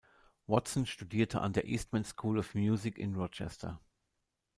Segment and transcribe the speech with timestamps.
[0.47, 3.79] Watson studierte an der Eastman School of Music in Rochester.